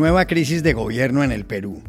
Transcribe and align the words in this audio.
Nueva 0.00 0.26
crisis 0.26 0.62
de 0.62 0.72
gobierno 0.72 1.22
en 1.24 1.30
el 1.30 1.44
Perú. 1.44 1.82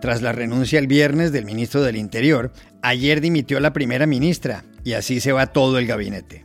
Tras 0.00 0.22
la 0.22 0.30
renuncia 0.30 0.78
el 0.78 0.86
viernes 0.86 1.32
del 1.32 1.44
ministro 1.44 1.82
del 1.82 1.96
Interior, 1.96 2.52
ayer 2.82 3.20
dimitió 3.20 3.58
la 3.58 3.72
primera 3.72 4.06
ministra 4.06 4.62
y 4.84 4.92
así 4.92 5.18
se 5.18 5.32
va 5.32 5.48
todo 5.48 5.76
el 5.80 5.88
gabinete. 5.88 6.44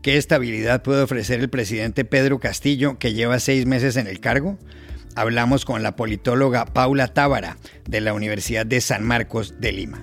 ¿Qué 0.00 0.16
estabilidad 0.16 0.82
puede 0.82 1.02
ofrecer 1.02 1.40
el 1.40 1.50
presidente 1.50 2.06
Pedro 2.06 2.40
Castillo, 2.40 2.98
que 2.98 3.12
lleva 3.12 3.40
seis 3.40 3.66
meses 3.66 3.96
en 3.98 4.06
el 4.06 4.20
cargo? 4.20 4.58
Hablamos 5.14 5.66
con 5.66 5.82
la 5.82 5.96
politóloga 5.96 6.64
Paula 6.64 7.08
Tábara, 7.08 7.58
de 7.86 8.00
la 8.00 8.14
Universidad 8.14 8.64
de 8.64 8.80
San 8.80 9.04
Marcos 9.04 9.56
de 9.60 9.72
Lima. 9.72 10.00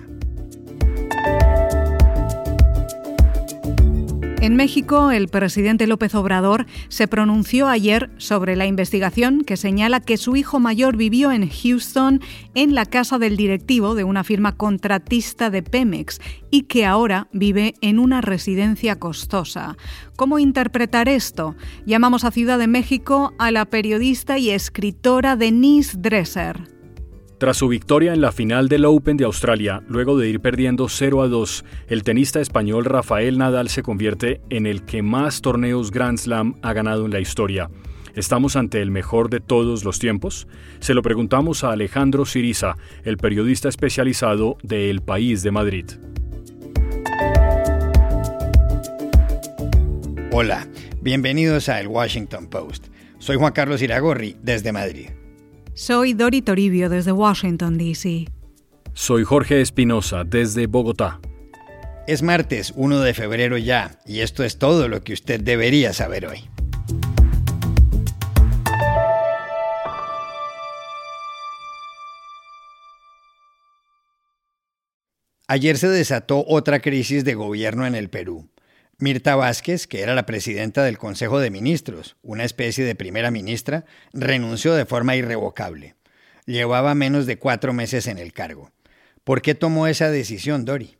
En 4.46 4.54
México, 4.54 5.10
el 5.10 5.26
presidente 5.26 5.88
López 5.88 6.14
Obrador 6.14 6.66
se 6.86 7.08
pronunció 7.08 7.66
ayer 7.66 8.10
sobre 8.16 8.54
la 8.54 8.64
investigación 8.64 9.42
que 9.42 9.56
señala 9.56 9.98
que 9.98 10.16
su 10.16 10.36
hijo 10.36 10.60
mayor 10.60 10.96
vivió 10.96 11.32
en 11.32 11.50
Houston 11.50 12.20
en 12.54 12.76
la 12.76 12.86
casa 12.86 13.18
del 13.18 13.36
directivo 13.36 13.96
de 13.96 14.04
una 14.04 14.22
firma 14.22 14.56
contratista 14.56 15.50
de 15.50 15.64
Pemex 15.64 16.20
y 16.48 16.62
que 16.62 16.86
ahora 16.86 17.26
vive 17.32 17.74
en 17.80 17.98
una 17.98 18.20
residencia 18.20 19.00
costosa. 19.00 19.76
¿Cómo 20.14 20.38
interpretar 20.38 21.08
esto? 21.08 21.56
Llamamos 21.84 22.22
a 22.22 22.30
Ciudad 22.30 22.60
de 22.60 22.68
México 22.68 23.34
a 23.40 23.50
la 23.50 23.64
periodista 23.64 24.38
y 24.38 24.50
escritora 24.50 25.34
Denise 25.34 25.96
Dresser. 25.98 26.75
Tras 27.38 27.58
su 27.58 27.68
victoria 27.68 28.14
en 28.14 28.22
la 28.22 28.32
final 28.32 28.70
del 28.70 28.86
Open 28.86 29.18
de 29.18 29.26
Australia, 29.26 29.82
luego 29.88 30.16
de 30.16 30.26
ir 30.26 30.40
perdiendo 30.40 30.88
0 30.88 31.20
a 31.20 31.28
2, 31.28 31.66
el 31.88 32.02
tenista 32.02 32.40
español 32.40 32.86
Rafael 32.86 33.36
Nadal 33.36 33.68
se 33.68 33.82
convierte 33.82 34.40
en 34.48 34.64
el 34.64 34.86
que 34.86 35.02
más 35.02 35.42
torneos 35.42 35.90
Grand 35.90 36.16
Slam 36.16 36.54
ha 36.62 36.72
ganado 36.72 37.04
en 37.04 37.12
la 37.12 37.20
historia. 37.20 37.68
¿Estamos 38.14 38.56
ante 38.56 38.80
el 38.80 38.90
mejor 38.90 39.28
de 39.28 39.40
todos 39.40 39.84
los 39.84 39.98
tiempos? 39.98 40.48
Se 40.80 40.94
lo 40.94 41.02
preguntamos 41.02 41.62
a 41.62 41.72
Alejandro 41.72 42.24
Siriza, 42.24 42.76
el 43.04 43.18
periodista 43.18 43.68
especializado 43.68 44.56
de 44.62 44.88
El 44.88 45.02
País 45.02 45.42
de 45.42 45.50
Madrid. 45.50 45.84
Hola, 50.32 50.66
bienvenidos 51.02 51.68
a 51.68 51.80
El 51.80 51.88
Washington 51.88 52.46
Post. 52.46 52.86
Soy 53.18 53.36
Juan 53.36 53.52
Carlos 53.52 53.82
Iragorri, 53.82 54.36
desde 54.42 54.72
Madrid. 54.72 55.10
Soy 55.78 56.14
Dori 56.14 56.40
Toribio 56.40 56.88
desde 56.88 57.12
Washington, 57.12 57.76
D.C. 57.76 58.24
Soy 58.94 59.24
Jorge 59.24 59.60
Espinosa 59.60 60.24
desde 60.24 60.66
Bogotá. 60.66 61.20
Es 62.06 62.22
martes 62.22 62.72
1 62.76 63.00
de 63.00 63.12
febrero 63.12 63.58
ya, 63.58 64.00
y 64.06 64.20
esto 64.20 64.42
es 64.42 64.58
todo 64.58 64.88
lo 64.88 65.04
que 65.04 65.12
usted 65.12 65.38
debería 65.38 65.92
saber 65.92 66.28
hoy. 66.28 66.48
Ayer 75.46 75.76
se 75.76 75.88
desató 75.88 76.42
otra 76.48 76.80
crisis 76.80 77.22
de 77.22 77.34
gobierno 77.34 77.86
en 77.86 77.94
el 77.94 78.08
Perú. 78.08 78.48
Mirta 78.98 79.36
Vázquez, 79.36 79.86
que 79.86 80.00
era 80.00 80.14
la 80.14 80.24
presidenta 80.24 80.82
del 80.82 80.96
Consejo 80.96 81.38
de 81.38 81.50
Ministros, 81.50 82.16
una 82.22 82.44
especie 82.44 82.82
de 82.82 82.94
primera 82.94 83.30
ministra, 83.30 83.84
renunció 84.14 84.72
de 84.72 84.86
forma 84.86 85.16
irrevocable. 85.16 85.96
Llevaba 86.46 86.94
menos 86.94 87.26
de 87.26 87.38
cuatro 87.38 87.74
meses 87.74 88.06
en 88.06 88.16
el 88.16 88.32
cargo. 88.32 88.72
¿Por 89.22 89.42
qué 89.42 89.54
tomó 89.54 89.86
esa 89.86 90.10
decisión, 90.10 90.64
Dori? 90.64 90.95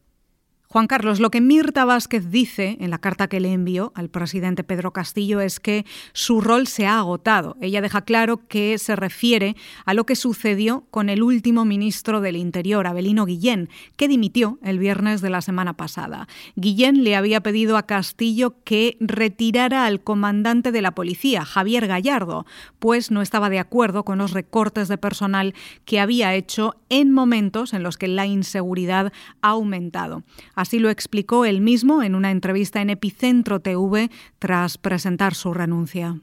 Juan 0.77 0.89
Carlos, 0.89 1.21
lo 1.21 1.31
que 1.31 1.41
Mirta 1.41 1.87
Vázquez 1.87 2.31
dice 2.31 2.77
en 2.81 2.91
la 2.91 2.99
carta 2.99 3.29
que 3.29 3.41
le 3.41 3.51
envió 3.51 3.93
al 3.95 4.11
presidente 4.11 4.63
Pedro 4.63 4.93
Castillo 4.93 5.41
es 5.41 5.59
que 5.59 5.87
su 6.13 6.43
rol 6.43 6.67
se 6.67 6.87
ha 6.87 6.99
agotado. 6.99 7.57
Ella 7.63 7.81
deja 7.81 8.03
claro 8.03 8.47
que 8.47 8.77
se 8.77 8.95
refiere 8.95 9.57
a 9.87 9.95
lo 9.95 10.05
que 10.05 10.17
sucedió 10.17 10.85
con 10.91 11.09
el 11.09 11.23
último 11.23 11.65
ministro 11.65 12.21
del 12.21 12.37
Interior, 12.37 12.87
Abelino 12.87 13.25
Guillén, 13.25 13.71
que 13.97 14.07
dimitió 14.07 14.59
el 14.63 14.79
viernes 14.79 15.23
de 15.23 15.31
la 15.31 15.41
semana 15.41 15.79
pasada. 15.79 16.29
Guillén 16.57 17.05
le 17.05 17.17
había 17.17 17.41
pedido 17.41 17.79
a 17.79 17.87
Castillo 17.87 18.63
que 18.63 18.99
retirara 19.01 19.87
al 19.87 20.03
comandante 20.03 20.73
de 20.73 20.83
la 20.83 20.95
policía, 20.95 21.47
Javier 21.47 21.87
Gallardo, 21.87 22.45
pues 22.81 23.11
no 23.11 23.23
estaba 23.23 23.49
de 23.49 23.61
acuerdo 23.61 24.05
con 24.05 24.19
los 24.19 24.33
recortes 24.33 24.89
de 24.89 24.99
personal 24.99 25.55
que 25.87 26.01
había 26.01 26.35
hecho 26.35 26.75
en 26.91 27.13
momentos 27.13 27.73
en 27.73 27.83
los 27.83 27.97
que 27.97 28.09
la 28.09 28.27
inseguridad 28.27 29.11
ha 29.41 29.49
aumentado. 29.49 30.23
Así 30.67 30.81
lo 30.81 30.91
explicó 30.91 31.45
él 31.45 31.61
mismo 31.61 32.03
en 32.03 32.17
una 32.17 32.33
entrevista 32.33 32.81
en 32.81 32.91
Epicentro 32.91 33.61
TV 33.61 34.11
tras 34.41 34.79
presentar 34.79 35.35
su 35.35 35.55
renuncia. 35.55 36.17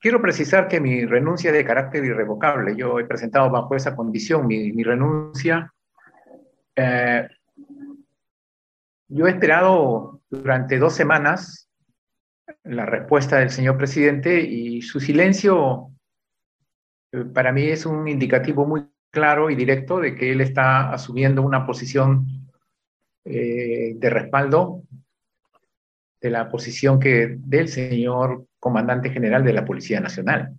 Quiero 0.00 0.22
precisar 0.22 0.68
que 0.68 0.80
mi 0.80 1.04
renuncia 1.04 1.50
es 1.50 1.56
de 1.58 1.66
carácter 1.66 2.02
irrevocable. 2.02 2.74
Yo 2.74 2.98
he 2.98 3.04
presentado 3.04 3.50
bajo 3.50 3.76
esa 3.76 3.94
condición 3.94 4.46
mi, 4.46 4.82
renuncia. 4.82 5.70
Eh, 6.74 7.28
yo 9.08 9.26
he 9.26 9.30
esperado 9.32 10.22
durante 10.30 10.78
dos 10.78 10.94
semanas 10.94 11.68
la 12.62 12.86
respuesta 12.86 13.36
del 13.36 13.50
señor 13.50 13.76
presidente 13.76 14.40
y 14.40 14.80
su 14.80 14.98
silencio 14.98 15.90
eh, 17.12 17.26
para 17.34 17.52
mí 17.52 17.64
es 17.64 17.84
un 17.84 18.08
indicativo 18.08 18.64
muy 18.64 18.86
claro 19.10 19.50
y 19.50 19.56
directo 19.56 20.00
de 20.00 20.14
que 20.14 20.32
él 20.32 20.40
está 20.40 20.90
asumiendo 20.90 21.42
una 21.42 21.66
posición 21.66 22.43
eh, 23.24 23.94
de 23.96 24.10
respaldo 24.10 24.82
de 26.20 26.30
la 26.30 26.48
posición 26.48 26.98
que 26.98 27.36
del 27.38 27.68
señor 27.68 28.46
comandante 28.58 29.10
general 29.10 29.44
de 29.44 29.52
la 29.52 29.64
Policía 29.64 30.00
Nacional. 30.00 30.54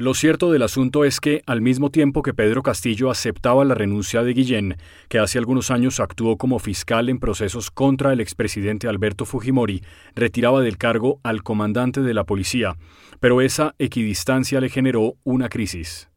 Lo 0.00 0.14
cierto 0.14 0.50
del 0.50 0.62
asunto 0.62 1.04
es 1.04 1.20
que, 1.20 1.42
al 1.44 1.60
mismo 1.60 1.90
tiempo 1.90 2.22
que 2.22 2.32
Pedro 2.32 2.62
Castillo 2.62 3.10
aceptaba 3.10 3.64
la 3.66 3.74
renuncia 3.74 4.22
de 4.22 4.32
Guillén, 4.32 4.76
que 5.10 5.18
hace 5.18 5.38
algunos 5.38 5.70
años 5.70 6.00
actuó 6.00 6.38
como 6.38 6.58
fiscal 6.58 7.10
en 7.10 7.20
procesos 7.20 7.70
contra 7.70 8.12
el 8.12 8.20
expresidente 8.20 8.88
Alberto 8.88 9.26
Fujimori, 9.26 9.82
retiraba 10.14 10.62
del 10.62 10.78
cargo 10.78 11.20
al 11.22 11.42
comandante 11.42 12.00
de 12.00 12.14
la 12.14 12.24
policía, 12.24 12.76
pero 13.20 13.42
esa 13.42 13.74
equidistancia 13.78 14.60
le 14.60 14.70
generó 14.70 15.16
una 15.22 15.48
crisis. 15.48 16.09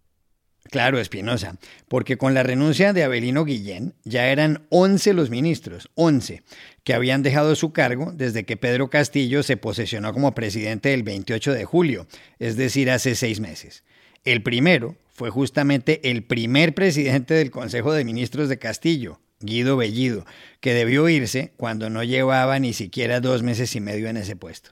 Claro, 0.72 1.00
Espinosa, 1.00 1.58
porque 1.88 2.18
con 2.18 2.34
la 2.34 2.42
renuncia 2.42 2.94
de 2.94 3.04
Abelino 3.04 3.46
Guillén 3.46 3.94
ya 4.06 4.28
eran 4.28 4.66
11 4.70 5.14
los 5.14 5.30
ministros, 5.30 5.90
11, 5.96 6.42
que 6.84 6.94
habían 6.94 7.22
dejado 7.22 7.56
su 7.56 7.74
cargo 7.74 8.12
desde 8.14 8.46
que 8.46 8.58
Pedro 8.58 8.90
Castillo 8.90 9.44
se 9.44 9.58
posesionó 9.58 10.14
como 10.14 10.34
presidente 10.34 10.94
el 10.94 11.04
28 11.04 11.54
de 11.54 11.66
julio, 11.66 12.08
es 12.40 12.56
decir, 12.56 12.90
hace 12.90 13.16
seis 13.16 13.40
meses. 13.40 13.84
El 14.24 14.42
primero 14.42 14.96
fue 15.12 15.30
justamente 15.30 16.10
el 16.10 16.24
primer 16.24 16.74
presidente 16.74 17.34
del 17.34 17.52
Consejo 17.52 17.94
de 17.94 18.06
Ministros 18.06 18.50
de 18.50 18.58
Castillo, 18.58 19.20
Guido 19.42 19.76
Bellido, 19.78 20.26
que 20.62 20.74
debió 20.74 21.08
irse 21.10 21.52
cuando 21.58 21.90
no 21.90 22.04
llevaba 22.04 22.58
ni 22.60 22.74
siquiera 22.74 23.20
dos 23.20 23.44
meses 23.44 23.76
y 23.76 23.82
medio 23.82 24.08
en 24.08 24.18
ese 24.18 24.36
puesto. 24.36 24.72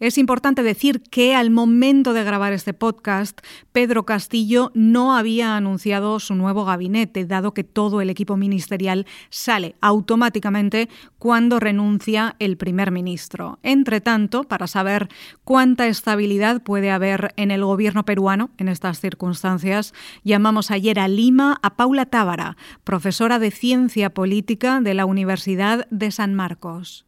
Es 0.00 0.16
importante 0.16 0.62
decir 0.62 1.02
que 1.02 1.34
al 1.34 1.50
momento 1.50 2.12
de 2.12 2.22
grabar 2.22 2.52
este 2.52 2.72
podcast, 2.72 3.40
Pedro 3.72 4.04
Castillo 4.04 4.70
no 4.72 5.16
había 5.16 5.56
anunciado 5.56 6.20
su 6.20 6.36
nuevo 6.36 6.64
gabinete, 6.64 7.24
dado 7.24 7.52
que 7.52 7.64
todo 7.64 8.00
el 8.00 8.08
equipo 8.08 8.36
ministerial 8.36 9.06
sale 9.28 9.74
automáticamente 9.80 10.88
cuando 11.18 11.58
renuncia 11.58 12.36
el 12.38 12.56
primer 12.56 12.92
ministro. 12.92 13.58
Entre 13.64 14.00
tanto, 14.00 14.44
para 14.44 14.68
saber 14.68 15.08
cuánta 15.42 15.88
estabilidad 15.88 16.62
puede 16.62 16.92
haber 16.92 17.34
en 17.36 17.50
el 17.50 17.64
gobierno 17.64 18.04
peruano 18.04 18.50
en 18.56 18.68
estas 18.68 19.00
circunstancias, 19.00 19.94
llamamos 20.22 20.70
ayer 20.70 21.00
a 21.00 21.08
Lima 21.08 21.58
a 21.60 21.74
Paula 21.74 22.06
Tábara, 22.06 22.56
profesora 22.84 23.40
de 23.40 23.50
Ciencia 23.50 24.10
Política 24.10 24.80
de 24.80 24.94
la 24.94 25.06
Universidad 25.06 25.88
de 25.90 26.12
San 26.12 26.34
Marcos. 26.34 27.07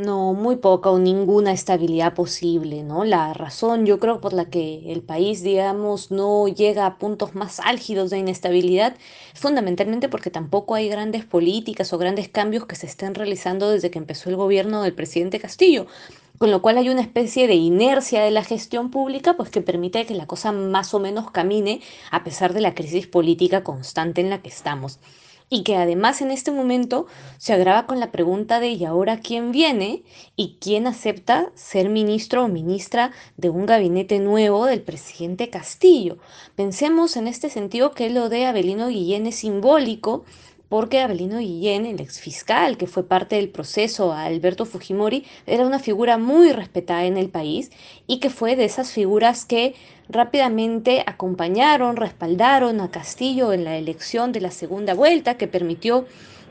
No, 0.00 0.32
muy 0.32 0.56
poca 0.56 0.88
o 0.90 0.98
ninguna 0.98 1.52
estabilidad 1.52 2.14
posible, 2.14 2.82
¿no? 2.82 3.04
La 3.04 3.34
razón, 3.34 3.84
yo 3.84 3.98
creo, 3.98 4.20
por 4.20 4.32
la 4.32 4.46
que 4.46 4.90
el 4.92 5.02
país, 5.02 5.42
digamos, 5.42 6.10
no 6.10 6.48
llega 6.48 6.86
a 6.86 6.96
puntos 6.96 7.34
más 7.34 7.60
álgidos 7.60 8.08
de 8.08 8.18
inestabilidad 8.18 8.96
es 9.34 9.40
fundamentalmente 9.40 10.08
porque 10.08 10.30
tampoco 10.30 10.74
hay 10.74 10.88
grandes 10.88 11.26
políticas 11.26 11.92
o 11.92 11.98
grandes 11.98 12.30
cambios 12.30 12.64
que 12.64 12.76
se 12.76 12.86
estén 12.86 13.14
realizando 13.14 13.70
desde 13.70 13.90
que 13.90 13.98
empezó 13.98 14.30
el 14.30 14.36
gobierno 14.36 14.82
del 14.82 14.94
presidente 14.94 15.38
Castillo, 15.38 15.86
con 16.38 16.50
lo 16.50 16.62
cual 16.62 16.78
hay 16.78 16.88
una 16.88 17.02
especie 17.02 17.46
de 17.46 17.56
inercia 17.56 18.22
de 18.22 18.30
la 18.30 18.44
gestión 18.44 18.90
pública, 18.90 19.36
pues 19.36 19.50
que 19.50 19.60
permite 19.60 20.06
que 20.06 20.14
la 20.14 20.26
cosa 20.26 20.50
más 20.52 20.94
o 20.94 20.98
menos 20.98 21.30
camine 21.30 21.82
a 22.10 22.24
pesar 22.24 22.54
de 22.54 22.62
la 22.62 22.74
crisis 22.74 23.06
política 23.06 23.62
constante 23.64 24.22
en 24.22 24.30
la 24.30 24.40
que 24.40 24.48
estamos 24.48 24.98
y 25.50 25.64
que 25.64 25.76
además 25.76 26.22
en 26.22 26.30
este 26.30 26.52
momento 26.52 27.06
se 27.36 27.52
agrava 27.52 27.86
con 27.86 27.98
la 27.98 28.12
pregunta 28.12 28.60
de 28.60 28.68
¿y 28.68 28.84
ahora 28.84 29.18
quién 29.18 29.50
viene? 29.50 30.04
y 30.36 30.56
quién 30.60 30.86
acepta 30.86 31.50
ser 31.54 31.90
ministro 31.90 32.44
o 32.44 32.48
ministra 32.48 33.10
de 33.36 33.50
un 33.50 33.66
gabinete 33.66 34.20
nuevo 34.20 34.64
del 34.64 34.80
presidente 34.80 35.50
Castillo. 35.50 36.18
Pensemos 36.54 37.16
en 37.16 37.26
este 37.26 37.50
sentido 37.50 37.90
que 37.90 38.08
lo 38.08 38.28
de 38.28 38.46
Abelino 38.46 38.88
Guillén 38.88 39.26
es 39.26 39.36
simbólico 39.36 40.24
porque 40.70 41.00
Abelino 41.00 41.40
Guillén, 41.40 41.84
el 41.84 42.00
exfiscal 42.00 42.78
que 42.78 42.86
fue 42.86 43.02
parte 43.02 43.34
del 43.34 43.48
proceso 43.48 44.12
a 44.12 44.22
Alberto 44.22 44.64
Fujimori, 44.64 45.24
era 45.44 45.66
una 45.66 45.80
figura 45.80 46.16
muy 46.16 46.52
respetada 46.52 47.04
en 47.06 47.16
el 47.16 47.28
país 47.28 47.72
y 48.06 48.20
que 48.20 48.30
fue 48.30 48.54
de 48.54 48.66
esas 48.66 48.92
figuras 48.92 49.44
que 49.44 49.74
rápidamente 50.08 51.02
acompañaron, 51.04 51.96
respaldaron 51.96 52.80
a 52.80 52.92
Castillo 52.92 53.52
en 53.52 53.64
la 53.64 53.76
elección 53.76 54.30
de 54.30 54.42
la 54.42 54.52
segunda 54.52 54.94
vuelta, 54.94 55.36
que 55.36 55.48
permitió 55.48 56.06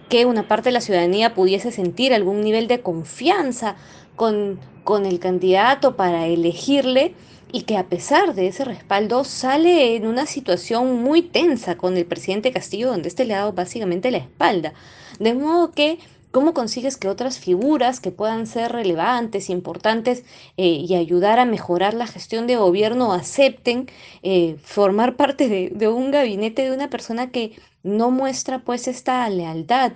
que 0.10 0.26
una 0.26 0.50
parte 0.50 0.68
de 0.68 0.74
la 0.74 0.82
ciudadanía 0.82 1.34
pudiese 1.34 1.72
sentir 1.72 2.14
algún 2.14 2.42
nivel 2.42 2.68
de 2.68 2.82
confianza 2.82 3.78
con, 4.18 4.60
con 4.84 5.06
el 5.06 5.20
candidato 5.20 5.96
para 5.96 6.28
elegirle 6.28 7.14
y 7.52 7.64
que 7.64 7.78
a 7.78 7.88
pesar 7.88 8.36
de 8.36 8.48
ese 8.48 8.66
respaldo 8.66 9.24
sale 9.24 9.96
en 9.96 10.06
una 10.06 10.26
situación 10.26 11.02
muy 11.02 11.22
tensa 11.22 11.78
con 11.78 11.98
el 11.98 12.06
presidente 12.06 12.52
Castillo, 12.52 12.90
donde 12.90 13.10
este 13.10 13.26
le 13.26 13.34
ha 13.34 13.40
dado 13.40 13.54
básicamente 13.54 14.12
la 14.12 14.20
espalda. 14.20 14.74
De 15.20 15.34
modo 15.34 15.72
que, 15.72 16.00
¿cómo 16.32 16.54
consigues 16.54 16.98
que 16.98 17.10
otras 17.10 17.40
figuras 17.40 18.00
que 18.00 18.12
puedan 18.12 18.46
ser 18.48 18.72
relevantes, 18.72 19.50
importantes 19.50 20.24
eh, 20.58 20.68
y 20.68 20.96
ayudar 20.96 21.40
a 21.40 21.46
mejorar 21.46 21.94
la 21.94 22.08
gestión 22.08 22.48
de 22.48 22.56
gobierno 22.56 23.14
acepten 23.14 23.88
eh, 24.22 24.56
formar 24.62 25.16
parte 25.16 25.50
de, 25.50 25.72
de 25.74 25.88
un 25.88 26.12
gabinete 26.12 26.64
de 26.64 26.72
una 26.72 26.90
persona 26.90 27.32
que 27.32 27.54
no 27.84 28.12
muestra 28.12 28.60
pues 28.60 28.88
esta 28.88 29.28
lealtad? 29.30 29.94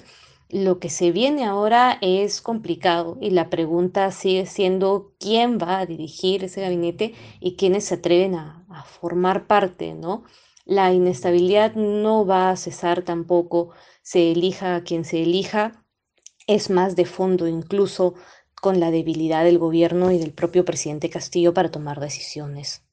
Lo 0.53 0.77
que 0.77 0.91
se 0.91 1.11
viene 1.11 1.45
ahora 1.45 1.97
es 2.01 2.39
complicado 2.39 3.17
y 3.19 3.31
la 3.31 3.49
pregunta 3.49 4.11
sigue 4.11 4.45
siendo 4.45 5.15
quién 5.19 5.57
va 5.57 5.79
a 5.79 5.87
dirigir 5.87 6.43
ese 6.43 6.61
gabinete 6.61 7.15
y 7.39 7.55
quiénes 7.55 7.85
se 7.85 7.95
atreven 7.95 8.35
a, 8.35 8.59
formar 8.85 9.47
parte, 9.47 9.95
¿no? 9.95 10.25
La 10.63 10.93
inestabilidad 10.93 11.73
no 11.73 12.27
va 12.27 12.51
a 12.51 12.55
cesar 12.55 13.01
tampoco, 13.01 13.71
se 14.03 14.31
elija 14.31 14.75
a 14.75 14.83
quien 14.83 15.05
se 15.05 15.23
elija, 15.23 15.83
es 16.45 16.69
más 16.69 16.95
de 16.95 17.05
fondo 17.05 17.47
incluso 17.47 18.13
con 18.61 18.79
la 18.79 18.91
debilidad 18.91 19.43
del 19.43 19.57
gobierno 19.57 20.11
y 20.11 20.19
del 20.19 20.33
propio 20.33 20.65
presidente 20.65 21.09
Castillo 21.09 21.55
para 21.55 21.71
tomar 21.71 21.99
decisiones. 21.99 22.85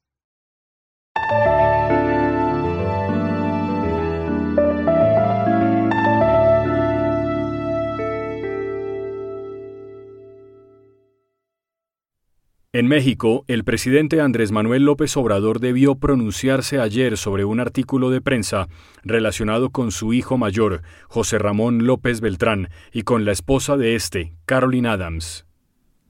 En 12.80 12.86
México, 12.86 13.44
el 13.46 13.62
presidente 13.62 14.22
Andrés 14.22 14.52
Manuel 14.52 14.86
López 14.86 15.14
Obrador 15.18 15.60
debió 15.60 15.96
pronunciarse 15.96 16.80
ayer 16.80 17.18
sobre 17.18 17.44
un 17.44 17.60
artículo 17.60 18.08
de 18.08 18.22
prensa 18.22 18.68
relacionado 19.04 19.68
con 19.68 19.92
su 19.92 20.14
hijo 20.14 20.38
mayor, 20.38 20.80
José 21.06 21.38
Ramón 21.38 21.84
López 21.86 22.22
Beltrán, 22.22 22.70
y 22.90 23.02
con 23.02 23.26
la 23.26 23.32
esposa 23.32 23.76
de 23.76 23.96
este, 23.96 24.32
Caroline 24.46 24.88
Adams. 24.88 25.44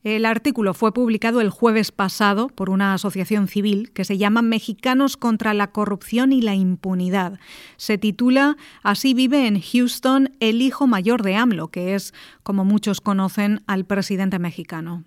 El 0.05 0.25
artículo 0.25 0.73
fue 0.73 0.95
publicado 0.95 1.41
el 1.41 1.51
jueves 1.51 1.91
pasado 1.91 2.47
por 2.47 2.71
una 2.71 2.95
asociación 2.95 3.49
civil 3.49 3.91
que 3.93 4.05
se 4.05 4.17
llama 4.17 4.41
Mexicanos 4.41 5.17
contra 5.17 5.55
la 5.55 5.73
Corrupción 5.73 6.33
y 6.33 6.41
la 6.41 6.55
Impunidad. 6.55 7.41
Se 7.79 7.99
titula 7.99 8.57
Así 8.85 9.13
vive 9.13 9.49
en 9.49 9.61
Houston 9.61 10.37
el 10.39 10.63
hijo 10.63 10.87
mayor 10.87 11.25
de 11.25 11.35
AMLO, 11.35 11.67
que 11.67 11.97
es, 11.97 12.15
como 12.45 12.65
muchos 12.65 13.01
conocen, 13.01 13.65
al 13.67 13.87
presidente 13.87 14.39
mexicano. 14.39 15.05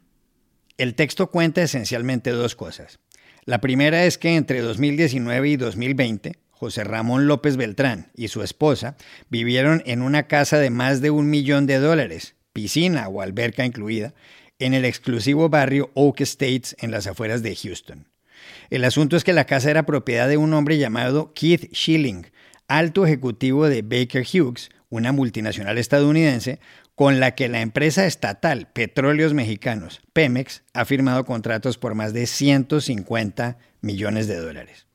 El 0.77 0.95
texto 0.95 1.29
cuenta 1.29 1.61
esencialmente 1.61 2.31
dos 2.31 2.55
cosas. 2.55 2.99
La 3.45 3.61
primera 3.61 4.05
es 4.05 4.17
que 4.17 4.35
entre 4.35 4.61
2019 4.61 5.49
y 5.49 5.55
2020, 5.55 6.37
José 6.49 6.83
Ramón 6.83 7.27
López 7.27 7.57
Beltrán 7.57 8.11
y 8.15 8.29
su 8.29 8.41
esposa 8.41 8.97
vivieron 9.29 9.83
en 9.85 10.01
una 10.01 10.27
casa 10.27 10.57
de 10.57 10.71
más 10.71 11.01
de 11.01 11.11
un 11.11 11.29
millón 11.29 11.67
de 11.67 11.77
dólares, 11.77 12.35
piscina 12.53 13.07
o 13.07 13.21
alberca 13.21 13.65
incluida, 13.65 14.15
en 14.57 14.73
el 14.73 14.85
exclusivo 14.85 15.49
barrio 15.49 15.91
Oak 15.93 16.21
Estates 16.21 16.75
en 16.79 16.89
las 16.89 17.05
afueras 17.05 17.43
de 17.43 17.55
Houston. 17.55 18.07
El 18.71 18.83
asunto 18.83 19.15
es 19.15 19.23
que 19.23 19.33
la 19.33 19.45
casa 19.45 19.69
era 19.69 19.85
propiedad 19.85 20.27
de 20.27 20.37
un 20.37 20.53
hombre 20.53 20.77
llamado 20.79 21.33
Keith 21.33 21.71
Schilling, 21.73 22.31
alto 22.67 23.05
ejecutivo 23.05 23.67
de 23.67 23.83
Baker 23.83 24.25
Hughes, 24.25 24.71
una 24.89 25.11
multinacional 25.11 25.77
estadounidense, 25.77 26.59
con 26.95 27.19
la 27.19 27.36
que 27.36 27.50
la 27.50 27.62
empresa 27.62 28.06
estatal 28.06 28.69
Petróleos 28.72 29.34
Mexicanos, 29.34 30.01
Pemex, 30.13 30.63
ha 30.74 30.86
firmado 30.86 31.25
contratos 31.25 31.78
por 31.78 31.95
más 31.95 32.13
de 32.13 32.28
150 32.28 33.57
millones 33.81 34.28
de 34.28 34.38
dólares. 34.38 34.88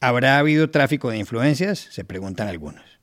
¿Habrá 0.00 0.38
habido 0.38 0.70
tráfico 0.70 1.10
de 1.10 1.18
influencias? 1.18 1.78
Se 1.90 2.04
preguntan 2.04 2.48
algunos. 2.48 2.99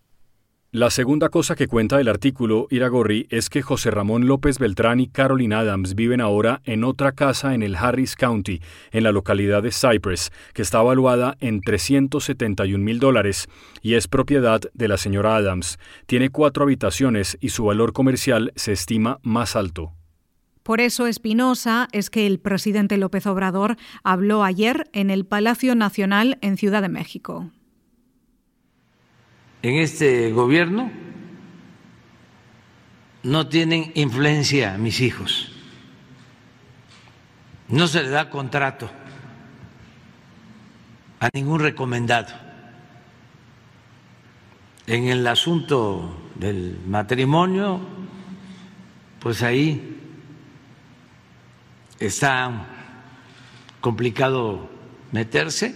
La 0.73 0.89
segunda 0.89 1.29
cosa 1.29 1.55
que 1.55 1.67
cuenta 1.67 2.01
el 2.01 2.09
artículo 2.09 2.67
Iragorri 2.69 3.25
es 3.29 3.49
que 3.49 3.61
José 3.61 3.89
Ramón 3.89 4.27
López 4.27 4.59
Beltrán 4.59 4.99
y 4.99 5.07
Caroline 5.07 5.55
Adams 5.55 5.95
viven 5.95 6.19
ahora 6.19 6.59
en 6.65 6.83
otra 6.83 7.13
casa 7.13 7.53
en 7.55 7.63
el 7.63 7.77
Harris 7.77 8.17
County, 8.17 8.59
en 8.91 9.05
la 9.05 9.13
localidad 9.13 9.63
de 9.63 9.71
Cypress, 9.71 10.29
que 10.53 10.61
está 10.61 10.81
valuada 10.81 11.37
en 11.39 11.61
371 11.61 12.83
mil 12.83 12.99
dólares 12.99 13.47
y 13.81 13.93
es 13.93 14.09
propiedad 14.09 14.59
de 14.73 14.87
la 14.89 14.97
señora 14.97 15.37
Adams. 15.37 15.79
Tiene 16.05 16.31
cuatro 16.31 16.65
habitaciones 16.65 17.37
y 17.39 17.49
su 17.49 17.63
valor 17.63 17.93
comercial 17.93 18.51
se 18.57 18.73
estima 18.73 19.19
más 19.23 19.55
alto. 19.55 19.93
Por 20.63 20.81
eso, 20.81 21.07
Espinosa, 21.07 21.87
es 21.93 22.09
que 22.09 22.27
el 22.27 22.39
presidente 22.39 22.97
López 22.97 23.25
Obrador 23.25 23.77
habló 24.03 24.43
ayer 24.43 24.89
en 24.91 25.11
el 25.11 25.25
Palacio 25.25 25.75
Nacional 25.75 26.37
en 26.41 26.57
Ciudad 26.57 26.81
de 26.81 26.89
México 26.89 27.49
en 29.61 29.75
este 29.75 30.31
gobierno 30.31 30.91
no 33.23 33.47
tienen 33.47 33.91
influencia 33.95 34.77
mis 34.77 35.01
hijos. 35.01 35.51
No 37.67 37.87
se 37.87 38.03
le 38.03 38.09
da 38.09 38.29
contrato 38.29 38.89
a 41.19 41.29
ningún 41.33 41.59
recomendado. 41.59 42.33
En 44.85 45.05
el 45.05 45.27
asunto 45.27 46.29
del 46.35 46.79
matrimonio, 46.87 47.81
pues 49.19 49.43
ahí 49.43 49.99
está 51.99 52.67
complicado 53.81 54.69
meterse. 55.11 55.75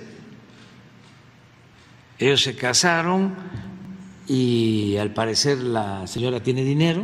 Ellos 2.18 2.42
se 2.42 2.56
casaron 2.56 3.36
y 4.34 4.96
al 4.96 5.12
parecer 5.12 5.58
la 5.58 6.08
señora 6.08 6.42
tiene 6.42 6.64
dinero, 6.64 7.04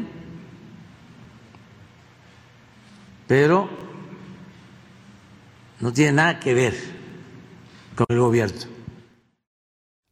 pero 3.28 3.70
no 5.82 5.92
tiene 5.92 6.14
nada 6.14 6.40
que 6.40 6.54
ver 6.54 6.74
con 7.96 8.06
el 8.08 8.20
gobierno. 8.20 8.62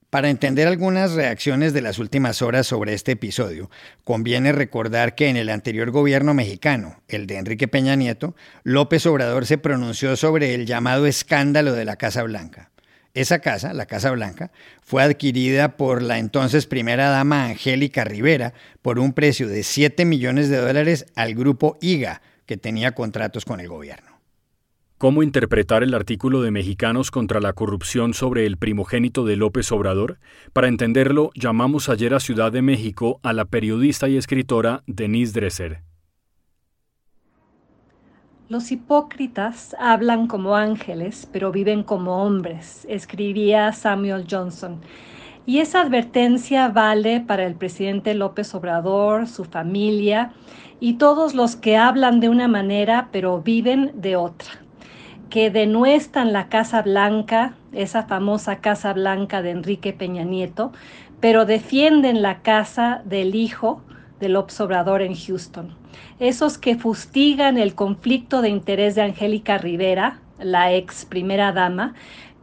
Para 0.10 0.30
entender 0.30 0.68
algunas 0.68 1.14
reacciones 1.14 1.72
de 1.72 1.82
las 1.82 2.00
últimas 2.00 2.42
horas 2.42 2.68
sobre 2.68 2.94
este 2.94 3.14
episodio, 3.14 3.70
conviene 4.04 4.52
recordar 4.52 5.16
que 5.16 5.30
en 5.30 5.38
el 5.38 5.50
anterior 5.50 5.92
gobierno 5.92 6.34
mexicano, 6.34 7.02
el 7.08 7.28
de 7.28 7.38
Enrique 7.38 7.70
Peña 7.70 7.96
Nieto, 7.96 8.36
López 8.64 9.06
Obrador 9.06 9.46
se 9.46 9.58
pronunció 9.58 10.18
sobre 10.18 10.54
el 10.54 10.66
llamado 10.66 11.06
escándalo 11.06 11.72
de 11.72 11.86
la 11.86 11.96
Casa 11.96 12.24
Blanca. 12.24 12.72
Esa 13.16 13.40
casa, 13.40 13.74
la 13.74 13.86
Casa 13.86 14.12
Blanca, 14.12 14.52
fue 14.84 15.02
adquirida 15.02 15.78
por 15.78 16.02
la 16.02 16.20
entonces 16.20 16.68
primera 16.68 17.10
dama 17.10 17.46
Angélica 17.46 18.04
Rivera 18.04 18.54
por 18.82 19.00
un 19.00 19.14
precio 19.14 19.48
de 19.48 19.64
7 19.64 20.04
millones 20.04 20.50
de 20.50 20.58
dólares 20.58 21.06
al 21.16 21.34
grupo 21.34 21.78
IGA, 21.80 22.22
que 22.46 22.58
tenía 22.58 22.92
contratos 22.92 23.46
con 23.46 23.62
el 23.62 23.70
gobierno. 23.70 24.20
¿Cómo 24.98 25.24
interpretar 25.24 25.82
el 25.82 25.94
artículo 25.94 26.42
de 26.42 26.52
Mexicanos 26.52 27.10
contra 27.10 27.40
la 27.40 27.54
corrupción 27.54 28.14
sobre 28.14 28.46
el 28.46 28.58
primogénito 28.58 29.24
de 29.24 29.38
López 29.38 29.72
Obrador? 29.72 30.20
Para 30.52 30.68
entenderlo, 30.68 31.32
llamamos 31.36 31.88
ayer 31.88 32.14
a 32.14 32.20
Ciudad 32.20 32.52
de 32.52 32.62
México 32.62 33.22
a 33.24 33.32
la 33.32 33.46
periodista 33.46 34.10
y 34.10 34.18
escritora 34.18 34.84
Denise 34.88 35.32
Dresser. 35.32 35.84
Los 38.48 38.72
hipócritas 38.72 39.76
hablan 39.80 40.28
como 40.28 40.56
ángeles, 40.56 41.28
pero 41.32 41.52
viven 41.52 41.82
como 41.82 42.24
hombres, 42.24 42.86
escribía 42.88 43.72
Samuel 43.72 44.28
Johnson. 44.30 44.82
Y 45.48 45.62
esa 45.62 45.82
advertencia 45.82 46.68
vale 46.68 47.22
para 47.22 47.48
el 47.48 47.56
presidente 47.56 48.14
López 48.14 48.54
Obrador, 48.54 49.28
su 49.28 49.46
familia 49.46 50.32
y 50.80 50.94
todos 50.94 51.34
los 51.34 51.56
que 51.56 51.76
hablan 51.76 52.20
de 52.20 52.30
una 52.30 52.48
manera, 52.48 53.10
pero 53.12 53.42
viven 53.42 53.92
de 53.96 54.16
otra, 54.16 54.52
que 55.32 55.50
denuestan 55.50 56.32
la 56.32 56.48
Casa 56.48 56.84
Blanca, 56.84 57.56
esa 57.72 58.04
famosa 58.04 58.58
Casa 58.58 58.94
Blanca 58.94 59.42
de 59.42 59.50
Enrique 59.50 59.92
Peña 59.92 60.24
Nieto, 60.24 60.72
pero 61.20 61.46
defienden 61.46 62.22
la 62.22 62.44
casa 62.44 63.02
del 63.06 63.34
hijo 63.34 63.82
del 64.20 64.36
Obrador 64.36 65.02
en 65.02 65.16
Houston 65.16 65.85
esos 66.20 66.58
que 66.58 66.78
fustigan 66.78 67.58
el 67.58 67.76
conflicto 67.76 68.42
de 68.42 68.50
interés 68.50 68.96
de 68.96 69.02
Angélica 69.02 69.58
Rivera, 69.58 70.20
la 70.40 70.74
ex 70.74 71.06
primera 71.06 71.52
dama, 71.52 71.94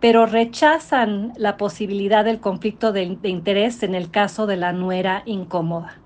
pero 0.00 0.26
rechazan 0.26 1.32
la 1.37 1.56
posibilidad 1.56 2.25
del 2.25 2.40
conflicto 2.40 2.92
de, 2.92 3.02
interés 3.23 3.82
en 3.82 3.94
el 3.94 4.11
caso 4.11 4.47
de 4.47 4.56
la 4.56 4.73
nuera 4.73 5.23
incómoda. 5.26 5.99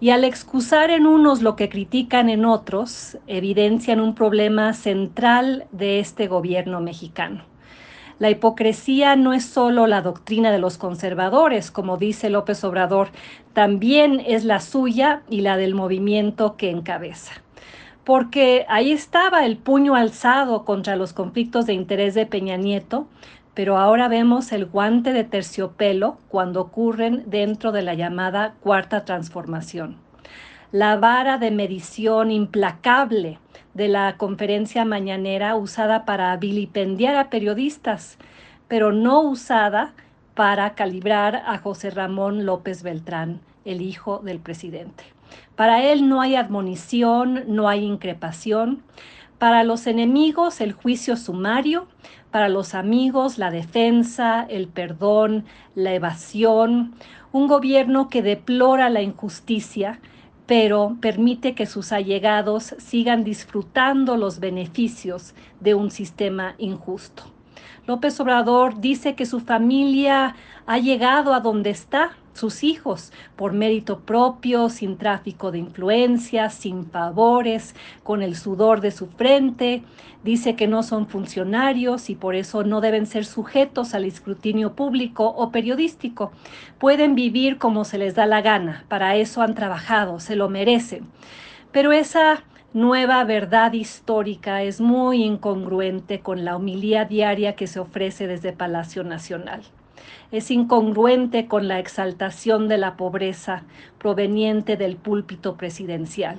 y 0.00 0.10
al 0.10 0.22
excusar 0.22 0.90
en 0.90 1.06
unos 1.06 1.42
lo 1.42 1.56
que 1.56 1.68
critican 1.68 2.28
en 2.28 2.44
otros, 2.44 3.18
evidencian 3.26 4.00
un 4.00 4.14
problema 4.14 4.72
central 4.72 5.66
de 5.72 5.98
este 5.98 6.28
gobierno 6.28 6.80
mexicano. 6.80 7.42
La 8.18 8.30
hipocresía 8.30 9.14
no 9.14 9.32
es 9.32 9.44
solo 9.44 9.86
la 9.86 10.02
doctrina 10.02 10.50
de 10.50 10.58
los 10.58 10.76
conservadores, 10.76 11.70
como 11.70 11.96
dice 11.96 12.30
López 12.30 12.64
Obrador, 12.64 13.10
también 13.52 14.20
es 14.26 14.44
la 14.44 14.60
suya 14.60 15.22
y 15.30 15.42
la 15.42 15.56
del 15.56 15.74
movimiento 15.74 16.56
que 16.56 16.70
encabeza. 16.70 17.34
Porque 18.02 18.66
ahí 18.68 18.90
estaba 18.90 19.44
el 19.44 19.56
puño 19.56 19.94
alzado 19.94 20.64
contra 20.64 20.96
los 20.96 21.12
conflictos 21.12 21.66
de 21.66 21.74
interés 21.74 22.14
de 22.14 22.26
Peña 22.26 22.56
Nieto, 22.56 23.06
pero 23.54 23.76
ahora 23.76 24.08
vemos 24.08 24.50
el 24.50 24.66
guante 24.66 25.12
de 25.12 25.24
terciopelo 25.24 26.18
cuando 26.28 26.60
ocurren 26.60 27.24
dentro 27.26 27.70
de 27.70 27.82
la 27.82 27.94
llamada 27.94 28.54
cuarta 28.60 29.04
transformación. 29.04 29.96
La 30.72 30.96
vara 30.96 31.38
de 31.38 31.50
medición 31.50 32.30
implacable 32.30 33.38
de 33.78 33.86
la 33.86 34.16
conferencia 34.16 34.84
mañanera 34.84 35.54
usada 35.54 36.04
para 36.04 36.36
vilipendiar 36.36 37.14
a 37.14 37.30
periodistas, 37.30 38.18
pero 38.66 38.90
no 38.90 39.20
usada 39.20 39.94
para 40.34 40.74
calibrar 40.74 41.36
a 41.46 41.58
José 41.58 41.90
Ramón 41.90 42.44
López 42.44 42.82
Beltrán, 42.82 43.40
el 43.64 43.80
hijo 43.80 44.18
del 44.18 44.40
presidente. 44.40 45.04
Para 45.54 45.84
él 45.84 46.08
no 46.08 46.20
hay 46.20 46.34
admonición, 46.34 47.44
no 47.46 47.68
hay 47.68 47.84
increpación. 47.84 48.82
Para 49.38 49.62
los 49.62 49.86
enemigos 49.86 50.60
el 50.60 50.72
juicio 50.72 51.16
sumario, 51.16 51.86
para 52.32 52.48
los 52.48 52.74
amigos 52.74 53.38
la 53.38 53.52
defensa, 53.52 54.44
el 54.50 54.66
perdón, 54.66 55.44
la 55.76 55.94
evasión, 55.94 56.94
un 57.30 57.46
gobierno 57.46 58.08
que 58.08 58.22
deplora 58.22 58.90
la 58.90 59.02
injusticia, 59.02 60.00
pero 60.48 60.96
permite 61.02 61.54
que 61.54 61.66
sus 61.66 61.92
allegados 61.92 62.74
sigan 62.78 63.22
disfrutando 63.22 64.16
los 64.16 64.40
beneficios 64.40 65.34
de 65.60 65.74
un 65.74 65.90
sistema 65.90 66.54
injusto. 66.56 67.24
López 67.86 68.18
Obrador 68.18 68.80
dice 68.80 69.14
que 69.14 69.26
su 69.26 69.40
familia 69.40 70.36
ha 70.66 70.78
llegado 70.78 71.34
a 71.34 71.40
donde 71.40 71.68
está 71.68 72.12
sus 72.38 72.64
hijos 72.64 73.12
por 73.36 73.52
mérito 73.52 74.00
propio, 74.00 74.68
sin 74.68 74.96
tráfico 74.96 75.50
de 75.50 75.58
influencias, 75.58 76.54
sin 76.54 76.86
favores, 76.86 77.74
con 78.02 78.22
el 78.22 78.36
sudor 78.36 78.80
de 78.80 78.90
su 78.90 79.08
frente. 79.08 79.82
Dice 80.24 80.56
que 80.56 80.66
no 80.66 80.82
son 80.82 81.08
funcionarios 81.08 82.10
y 82.10 82.14
por 82.14 82.34
eso 82.34 82.64
no 82.64 82.80
deben 82.80 83.06
ser 83.06 83.24
sujetos 83.24 83.94
al 83.94 84.04
escrutinio 84.04 84.74
público 84.74 85.26
o 85.26 85.50
periodístico. 85.50 86.32
Pueden 86.78 87.14
vivir 87.14 87.58
como 87.58 87.84
se 87.84 87.98
les 87.98 88.14
da 88.14 88.26
la 88.26 88.40
gana, 88.40 88.84
para 88.88 89.16
eso 89.16 89.42
han 89.42 89.54
trabajado, 89.54 90.20
se 90.20 90.36
lo 90.36 90.48
merecen. 90.48 91.06
Pero 91.72 91.92
esa 91.92 92.44
nueva 92.72 93.24
verdad 93.24 93.72
histórica 93.72 94.62
es 94.62 94.80
muy 94.80 95.24
incongruente 95.24 96.20
con 96.20 96.44
la 96.44 96.56
homilía 96.56 97.04
diaria 97.04 97.56
que 97.56 97.66
se 97.66 97.80
ofrece 97.80 98.26
desde 98.26 98.52
Palacio 98.52 99.04
Nacional 99.04 99.62
es 100.30 100.50
incongruente 100.50 101.46
con 101.46 101.68
la 101.68 101.78
exaltación 101.78 102.68
de 102.68 102.78
la 102.78 102.96
pobreza 102.96 103.64
proveniente 103.98 104.76
del 104.76 104.96
púlpito 104.96 105.56
presidencial. 105.56 106.38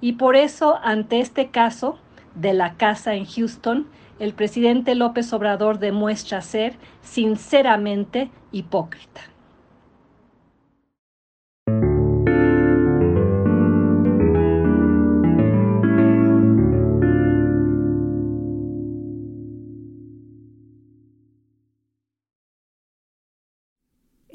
Y 0.00 0.12
por 0.12 0.36
eso, 0.36 0.78
ante 0.82 1.20
este 1.20 1.48
caso 1.48 1.98
de 2.34 2.52
la 2.52 2.74
casa 2.74 3.14
en 3.14 3.24
Houston, 3.24 3.86
el 4.18 4.32
presidente 4.32 4.94
López 4.94 5.32
Obrador 5.32 5.78
demuestra 5.78 6.40
ser 6.40 6.76
sinceramente 7.02 8.30
hipócrita. 8.52 9.22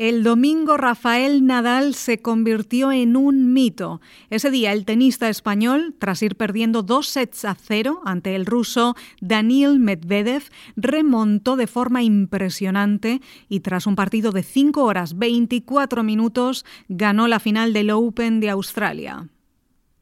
El 0.02 0.24
domingo 0.24 0.78
Rafael 0.78 1.46
Nadal 1.46 1.94
se 1.94 2.24
convirtió 2.24 2.92
en 2.92 3.16
un 3.16 3.54
mito. 3.54 4.02
Ese 4.32 4.50
día 4.50 4.74
el 4.74 4.84
tenista 4.84 5.30
español, 5.30 5.94
tras 6.00 6.24
ir 6.24 6.38
perdiendo 6.38 6.82
dos 6.82 7.08
sets 7.08 7.46
a 7.46 7.54
cero 7.54 8.02
ante 8.04 8.34
el 8.34 8.48
ruso 8.48 8.96
Daniel 9.20 9.78
Medvedev, 9.78 10.42
remontó 10.76 11.56
de 11.56 11.68
forma 11.68 12.02
impresionante 12.02 13.22
y 13.48 13.60
tras 13.60 13.86
un 13.86 13.96
partido 13.96 14.32
de 14.32 14.42
5 14.42 14.84
horas 14.84 15.20
24 15.20 16.02
minutos 16.02 16.66
ganó 16.90 17.28
la 17.28 17.40
final 17.40 17.72
del 17.72 17.92
Open 17.92 18.40
de 18.40 18.50
Australia. 18.50 19.28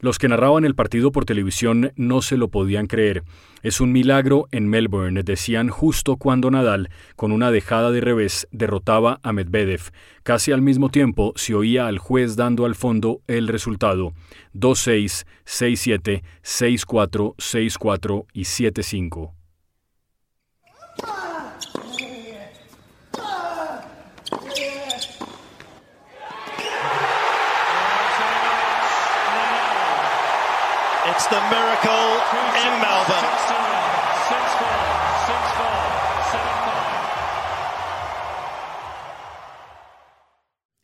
Los 0.02 0.18
que 0.18 0.30
narraban 0.30 0.64
el 0.64 0.76
partido 0.76 1.12
por 1.12 1.26
televisión 1.26 1.92
no 1.98 2.22
se 2.22 2.38
lo 2.38 2.48
podían 2.48 2.88
creer. 2.88 3.24
Es 3.64 3.82
un 3.82 3.92
milagro 3.92 4.48
en 4.52 4.70
Melbourne, 4.70 5.24
decían 5.24 5.68
justo 5.68 6.16
cuando 6.16 6.50
Nadal, 6.50 6.90
con 7.18 7.34
una 7.34 7.52
dejada 7.52 7.92
de 7.92 8.00
revés, 8.00 8.48
derrotaba 8.52 9.20
a 9.24 9.34
Medvedev. 9.34 9.92
Casi 10.24 10.54
al 10.54 10.62
mismo 10.62 10.88
tiempo 10.88 11.34
se 11.36 11.54
oía 11.54 11.88
al 11.88 11.98
juez 11.98 12.38
dando 12.38 12.66
al 12.66 12.76
fondo 12.76 13.22
el 13.28 13.50
resultado: 13.50 14.14
2-6, 14.54 15.26
6-7, 15.46 16.24
6-4, 16.44 17.36
6-4 17.36 18.26
y 18.32 18.44
7-5. 18.44 19.39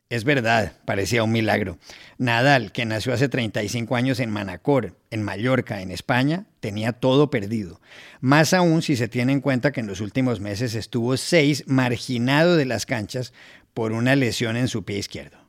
Es 0.08 0.24
verdad, 0.24 0.72
parecía 0.84 1.24
un 1.24 1.32
milagro. 1.32 1.78
Nadal, 2.16 2.70
que 2.70 2.84
nació 2.84 3.12
hace 3.12 3.28
35 3.28 3.96
años 3.96 4.20
en 4.20 4.30
Manacor, 4.30 4.96
en 5.10 5.22
Mallorca, 5.22 5.80
en 5.80 5.90
España, 5.90 6.46
tenía 6.60 6.92
todo 6.92 7.28
perdido. 7.28 7.80
Más 8.20 8.54
aún 8.54 8.82
si 8.82 8.94
se 8.94 9.08
tiene 9.08 9.32
en 9.32 9.40
cuenta 9.40 9.72
que 9.72 9.80
en 9.80 9.86
los 9.86 10.00
últimos 10.00 10.40
meses 10.40 10.74
estuvo 10.74 11.16
seis 11.16 11.64
marginado 11.66 12.56
de 12.56 12.66
las 12.66 12.86
canchas 12.86 13.32
por 13.74 13.92
una 13.92 14.14
lesión 14.16 14.56
en 14.56 14.68
su 14.68 14.84
pie 14.84 14.98
izquierdo. 14.98 15.45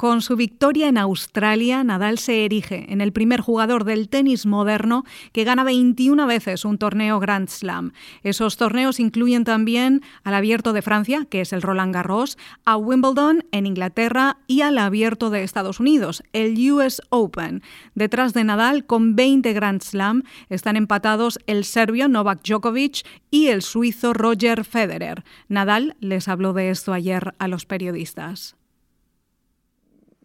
Con 0.00 0.22
su 0.22 0.34
victoria 0.34 0.88
en 0.88 0.96
Australia, 0.96 1.84
Nadal 1.84 2.16
se 2.16 2.46
erige 2.46 2.90
en 2.90 3.02
el 3.02 3.12
primer 3.12 3.42
jugador 3.42 3.84
del 3.84 4.08
tenis 4.08 4.46
moderno 4.46 5.04
que 5.32 5.44
gana 5.44 5.62
21 5.62 6.26
veces 6.26 6.64
un 6.64 6.78
torneo 6.78 7.20
Grand 7.20 7.50
Slam. 7.50 7.92
Esos 8.22 8.56
torneos 8.56 8.98
incluyen 8.98 9.44
también 9.44 10.00
al 10.24 10.32
Abierto 10.32 10.72
de 10.72 10.80
Francia, 10.80 11.26
que 11.28 11.42
es 11.42 11.52
el 11.52 11.60
Roland 11.60 11.92
Garros, 11.92 12.38
a 12.64 12.78
Wimbledon 12.78 13.44
en 13.52 13.66
Inglaterra 13.66 14.38
y 14.46 14.62
al 14.62 14.78
Abierto 14.78 15.28
de 15.28 15.42
Estados 15.42 15.80
Unidos, 15.80 16.22
el 16.32 16.56
US 16.72 17.02
Open. 17.10 17.62
Detrás 17.94 18.32
de 18.32 18.44
Nadal, 18.44 18.86
con 18.86 19.16
20 19.16 19.52
Grand 19.52 19.82
Slam, 19.82 20.22
están 20.48 20.76
empatados 20.76 21.38
el 21.46 21.66
serbio 21.66 22.08
Novak 22.08 22.40
Djokovic 22.42 23.06
y 23.30 23.48
el 23.48 23.60
suizo 23.60 24.14
Roger 24.14 24.64
Federer. 24.64 25.24
Nadal 25.48 25.94
les 26.00 26.26
habló 26.26 26.54
de 26.54 26.70
esto 26.70 26.94
ayer 26.94 27.34
a 27.38 27.48
los 27.48 27.66
periodistas 27.66 28.56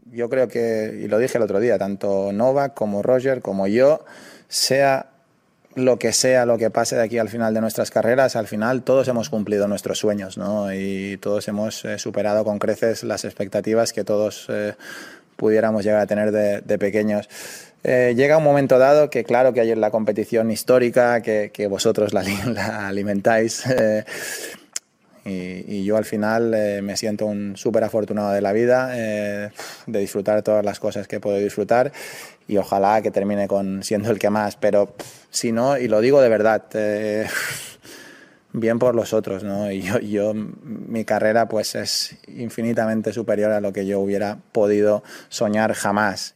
yo 0.06 0.30
creo 0.30 0.48
que, 0.48 1.02
y 1.04 1.08
lo 1.08 1.18
dije 1.18 1.38
el 1.38 1.44
otro 1.44 1.60
día, 1.60 1.78
tanto 1.78 2.32
Novak 2.32 2.74
como 2.74 3.02
Roger 3.02 3.42
como 3.42 3.68
yo, 3.68 4.06
sea 4.48 5.08
lo 5.76 6.00
que 6.00 6.14
sea 6.14 6.46
lo 6.46 6.58
que 6.58 6.70
pase 6.70 6.96
de 6.96 7.04
aquí 7.04 7.18
al 7.18 7.28
final 7.28 7.54
de 7.54 7.62
nuestras 7.62 7.92
carreras, 7.92 8.36
al 8.36 8.48
final 8.48 8.84
todos 8.84 9.08
hemos 9.10 9.30
cumplido 9.30 9.68
nuestros 9.68 10.00
sueños 10.00 10.38
¿no? 10.38 10.74
y 10.74 11.18
todos 11.18 11.48
hemos 11.50 11.84
eh, 11.84 12.00
superado 12.00 12.46
con 12.46 12.60
creces 12.60 13.04
las 13.04 13.26
expectativas 13.26 13.92
que 13.92 14.06
todos 14.06 14.46
eh, 14.48 14.76
pudiéramos 15.36 15.84
llegar 15.84 16.00
a 16.00 16.08
tener 16.08 16.32
de, 16.32 16.78
pequeños. 16.78 17.28
Eh, 17.84 18.14
llega 18.16 18.38
un 18.38 18.44
momento 18.44 18.80
dado 18.80 19.10
que 19.10 19.26
claro 19.26 19.54
que 19.54 19.60
hay 19.60 19.76
la 19.76 19.92
competición 19.92 20.50
histórica, 20.50 21.22
que, 21.22 21.52
que 21.54 21.68
vosotros 21.68 22.14
la 22.14 22.22
alimentáis 22.88 23.66
y, 25.26 25.84
yo 25.84 25.98
al 25.98 26.06
final 26.06 26.54
eh, 26.54 26.82
me 26.84 26.96
siento 26.96 27.26
un 27.26 27.58
súper 27.58 27.84
afortunado 27.84 28.32
de 28.32 28.42
la 28.42 28.54
vida, 28.54 28.92
eh, 28.94 29.50
de 29.88 30.00
disfrutar 30.00 30.44
todas 30.44 30.64
las 30.64 30.80
cosas 30.80 31.08
que 31.08 31.20
puedo 31.20 31.38
disfrutar 31.38 31.92
y 32.48 32.58
ojalá 32.58 33.02
que 33.02 33.10
termine 33.10 33.48
con 33.48 33.82
siendo 33.82 34.12
el 34.12 34.20
que 34.20 34.30
más, 34.30 34.56
pero 34.56 34.94
si 35.32 35.52
no, 35.52 35.78
y 35.78 35.88
lo 35.88 36.00
digo 36.02 36.22
de 36.22 36.30
verdad, 36.30 36.66
eh, 36.74 37.26
bien 38.54 38.78
por 38.78 38.94
los 38.94 39.14
otros, 39.14 39.44
¿no? 39.44 39.72
Y 39.72 39.82
yo, 39.82 40.00
yo, 40.00 40.34
mi 40.36 41.06
carrera 41.06 41.48
pues 41.48 41.74
es 41.74 42.18
infinitamente 42.28 43.12
superior 43.12 43.52
a 43.52 43.62
lo 43.62 43.74
que 43.74 43.88
yo 43.88 44.00
hubiera 44.00 44.38
podido 44.52 45.04
soñar 45.30 45.74
jamás. 45.74 46.36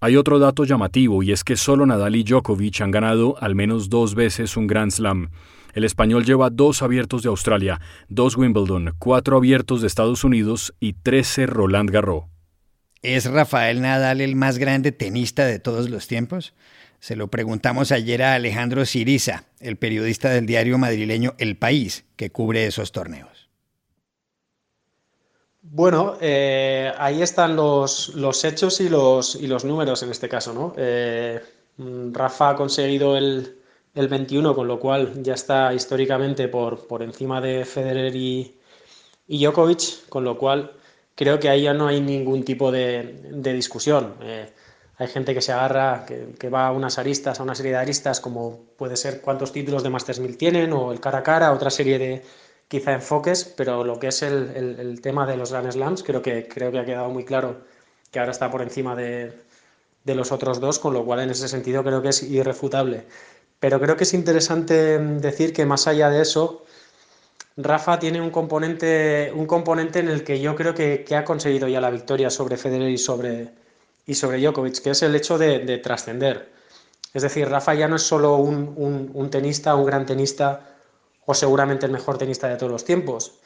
Hay 0.00 0.16
otro 0.16 0.38
dato 0.38 0.64
llamativo 0.64 1.22
y 1.22 1.32
es 1.32 1.44
que 1.44 1.56
solo 1.56 1.86
Nadal 1.86 2.16
y 2.16 2.24
Djokovic 2.24 2.80
han 2.80 2.90
ganado 2.90 3.36
al 3.40 3.54
menos 3.54 3.88
dos 3.88 4.14
veces 4.14 4.56
un 4.56 4.66
Grand 4.66 4.90
Slam. 4.90 5.30
El 5.72 5.84
español 5.84 6.24
lleva 6.24 6.50
dos 6.50 6.82
abiertos 6.82 7.22
de 7.22 7.30
Australia, 7.30 7.80
dos 8.08 8.36
Wimbledon, 8.36 8.94
cuatro 8.98 9.36
abiertos 9.36 9.80
de 9.80 9.86
Estados 9.86 10.22
Unidos 10.22 10.74
y 10.80 10.92
trece 10.92 11.46
Roland 11.46 11.90
Garros. 11.90 12.24
¿Es 13.00 13.24
Rafael 13.24 13.80
Nadal 13.80 14.20
el 14.20 14.36
más 14.36 14.58
grande 14.58 14.92
tenista 14.92 15.46
de 15.46 15.58
todos 15.58 15.90
los 15.90 16.06
tiempos? 16.06 16.54
Se 17.00 17.16
lo 17.16 17.28
preguntamos 17.28 17.90
ayer 17.90 18.22
a 18.22 18.34
Alejandro 18.34 18.84
Siriza, 18.86 19.44
el 19.58 19.76
periodista 19.76 20.30
del 20.30 20.46
diario 20.46 20.78
madrileño 20.78 21.34
El 21.38 21.56
País, 21.56 22.04
que 22.14 22.30
cubre 22.30 22.66
esos 22.66 22.92
torneos. 22.92 23.48
Bueno, 25.62 26.16
eh, 26.20 26.92
ahí 26.98 27.22
están 27.22 27.56
los, 27.56 28.10
los 28.14 28.44
hechos 28.44 28.80
y 28.80 28.88
los, 28.88 29.36
y 29.36 29.46
los, 29.46 29.64
números 29.64 30.02
en 30.02 30.10
este 30.10 30.28
caso, 30.28 30.52
¿no? 30.52 30.74
Eh, 30.76 31.40
Rafa 32.12 32.50
ha 32.50 32.56
conseguido 32.56 33.16
el, 33.16 33.61
el, 33.94 34.08
21, 34.08 34.54
con 34.54 34.68
lo 34.68 34.78
cual 34.78 35.22
ya 35.22 35.34
está 35.34 35.72
históricamente 35.74 36.48
por, 36.48 36.86
por 36.86 37.02
encima 37.02 37.40
de 37.40 37.64
Federer 37.64 38.14
y, 38.14 38.58
y, 39.28 39.44
Djokovic, 39.44 40.08
con 40.08 40.24
lo 40.24 40.38
cual 40.38 40.72
creo 41.14 41.38
que 41.38 41.48
ahí 41.48 41.62
ya 41.62 41.74
no 41.74 41.88
hay 41.88 42.00
ningún 42.00 42.44
tipo 42.44 42.70
de, 42.72 43.30
de 43.32 43.52
discusión. 43.52 44.14
Eh, 44.22 44.50
hay 44.98 45.08
gente 45.08 45.34
que 45.34 45.40
se 45.40 45.52
agarra, 45.52 46.04
que, 46.06 46.34
que, 46.38 46.48
va 46.48 46.68
a 46.68 46.72
unas 46.72 46.98
aristas, 46.98 47.40
a 47.40 47.42
una 47.42 47.54
serie 47.54 47.72
de 47.72 47.78
aristas, 47.78 48.20
como 48.20 48.60
puede 48.76 48.96
ser 48.96 49.20
cuántos 49.20 49.52
títulos 49.52 49.82
de 49.82 49.90
Masters 49.90 50.20
1000 50.20 50.36
tienen, 50.36 50.72
o 50.72 50.92
el 50.92 51.00
cara 51.00 51.18
a 51.18 51.22
cara, 51.22 51.52
otra 51.52 51.70
serie 51.70 51.98
de 51.98 52.22
quizá 52.68 52.92
enfoques, 52.92 53.44
pero 53.56 53.84
lo 53.84 53.98
que 53.98 54.08
es 54.08 54.22
el, 54.22 54.50
el, 54.56 54.80
el, 54.80 55.00
tema 55.00 55.26
de 55.26 55.36
los 55.36 55.52
Grand 55.52 55.70
Slams, 55.70 56.02
creo 56.02 56.22
que, 56.22 56.48
creo 56.48 56.72
que 56.72 56.78
ha 56.78 56.84
quedado 56.84 57.10
muy 57.10 57.24
claro 57.24 57.64
que 58.10 58.18
ahora 58.18 58.32
está 58.32 58.50
por 58.50 58.62
encima 58.62 58.94
de, 58.94 59.32
de 60.04 60.14
los 60.14 60.32
otros 60.32 60.60
dos, 60.60 60.78
con 60.78 60.94
lo 60.94 61.04
cual 61.04 61.20
en 61.20 61.30
ese 61.30 61.48
sentido 61.48 61.82
creo 61.82 62.02
que 62.02 62.08
es 62.08 62.22
irrefutable. 62.22 63.06
Pero 63.62 63.78
creo 63.78 63.96
que 63.96 64.02
es 64.02 64.12
interesante 64.12 64.98
decir 64.98 65.52
que 65.52 65.64
más 65.64 65.86
allá 65.86 66.10
de 66.10 66.20
eso, 66.20 66.64
Rafa 67.56 68.00
tiene 68.00 68.20
un 68.20 68.30
componente, 68.30 69.30
un 69.32 69.46
componente 69.46 70.00
en 70.00 70.08
el 70.08 70.24
que 70.24 70.40
yo 70.40 70.56
creo 70.56 70.74
que, 70.74 71.04
que 71.04 71.14
ha 71.14 71.24
conseguido 71.24 71.68
ya 71.68 71.80
la 71.80 71.90
victoria 71.90 72.28
sobre 72.28 72.56
Federer 72.56 72.90
y 72.90 72.98
sobre, 72.98 73.50
y 74.04 74.14
sobre 74.16 74.40
Djokovic, 74.40 74.82
que 74.82 74.90
es 74.90 75.02
el 75.02 75.14
hecho 75.14 75.38
de, 75.38 75.60
de 75.60 75.78
trascender. 75.78 76.50
Es 77.14 77.22
decir, 77.22 77.48
Rafa 77.48 77.74
ya 77.74 77.86
no 77.86 77.94
es 77.94 78.02
solo 78.02 78.34
un, 78.34 78.74
un, 78.76 79.12
un 79.14 79.30
tenista, 79.30 79.76
un 79.76 79.86
gran 79.86 80.06
tenista, 80.06 80.74
o 81.24 81.32
seguramente 81.32 81.86
el 81.86 81.92
mejor 81.92 82.18
tenista 82.18 82.48
de 82.48 82.56
todos 82.56 82.72
los 82.72 82.84
tiempos, 82.84 83.38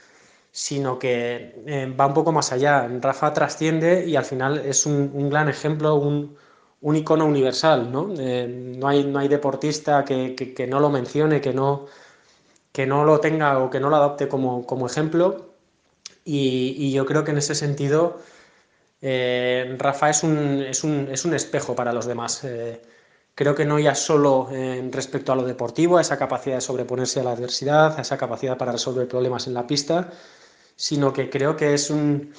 sino 0.51 0.99
que 0.99 1.63
eh, 1.67 1.95
va 1.95 2.07
un 2.07 2.15
poco 2.15 2.33
más 2.33 2.53
allá. 2.53 2.89
Rafa 3.03 3.35
trasciende 3.35 4.07
y 4.07 4.17
al 4.17 4.25
final 4.25 4.63
es 4.65 4.87
un, 4.87 5.11
un 5.13 5.29
gran 5.29 5.51
ejemplo, 5.51 5.97
un, 5.97 6.39
un, 6.81 6.97
icono 6.97 7.27
universal. 7.27 7.91
¿no? 7.91 8.13
Eh, 8.19 8.47
no, 8.79 8.89
hay, 8.89 9.05
no 9.05 9.19
hay 9.19 9.29
deportista 9.29 10.05
que, 10.05 10.35
que, 10.35 10.67
no 10.67 10.81
lo 10.81 10.91
mencione, 10.91 11.41
que 11.41 11.53
no, 11.53 11.87
que 12.73 12.87
no 12.87 13.05
lo 13.05 13.21
tenga 13.21 13.59
o 13.59 13.71
que 13.71 13.81
no 13.81 13.91
lo 13.91 13.97
adopte 13.97 14.29
como, 14.29 14.67
como 14.67 14.87
ejemplo. 14.87 15.51
Y, 16.25 16.75
y, 16.79 16.93
yo 16.93 17.07
creo 17.07 17.25
que 17.25 17.31
en 17.31 17.39
ese 17.39 17.55
sentido 17.55 18.21
eh, 19.01 19.77
Rafa 19.79 20.11
es 20.11 20.23
un, 20.23 20.63
es, 20.63 20.83
un, 20.85 21.09
es 21.11 21.25
un, 21.25 21.35
espejo 21.35 21.75
para 21.75 21.93
los 21.93 22.07
demás. 22.07 22.45
Eh, 22.45 22.81
Creo 23.37 23.55
que 23.55 23.67
no 23.67 23.79
ya 23.79 23.95
solo 23.95 24.49
respecto 24.91 25.31
a 25.31 25.37
lo 25.37 25.45
deportivo, 25.45 25.99
a 25.99 26.01
esa 26.01 26.17
capacidad 26.17 26.55
de 26.57 26.63
sobreponerse 26.63 27.21
a 27.21 27.25
la 27.25 27.33
adversidad, 27.33 27.99
a 27.99 28.01
esa 28.01 28.17
capacidad 28.17 28.57
para 28.57 28.73
resolver 28.73 29.07
problemas 29.07 29.47
en 29.47 29.53
la 29.53 29.67
pista, 29.67 30.11
sino 30.75 31.13
que 31.13 31.29
creo 31.29 31.55
que 31.55 31.75
es 31.75 31.91
un, 31.91 32.33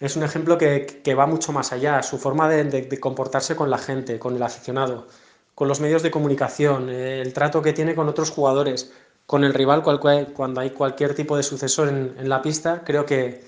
es 0.00 0.16
un 0.16 0.24
ejemplo 0.24 0.58
que, 0.58 1.00
que 1.04 1.14
va 1.14 1.26
mucho 1.26 1.52
más 1.52 1.72
allá, 1.72 2.02
su 2.02 2.18
forma 2.18 2.48
de, 2.48 2.64
de, 2.64 3.00
comportarse 3.00 3.54
con 3.54 3.70
la 3.70 3.78
gente, 3.78 4.18
con 4.18 4.34
el 4.34 4.42
aficionado, 4.42 5.06
con 5.54 5.68
los 5.68 5.80
medios 5.80 6.02
de 6.02 6.10
comunicación, 6.10 6.88
eh, 6.88 7.20
el 7.20 7.32
trato 7.34 7.62
que 7.62 7.72
tiene 7.74 7.94
con 7.94 8.08
otros 8.08 8.30
jugadores, 8.30 8.92
con 9.26 9.44
el 9.44 9.54
rival 9.54 9.82
cuando 9.82 10.60
hay 10.60 10.70
cualquier 10.70 11.14
tipo 11.14 11.36
de 11.36 11.42
sucesor 11.42 11.88
en, 11.88 12.14
en 12.18 12.28
la 12.28 12.42
pista, 12.42 12.82
creo 12.84 13.06
que, 13.06 13.44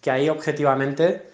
que 0.00 0.10
ahí 0.10 0.28
objetivamente 0.28 1.32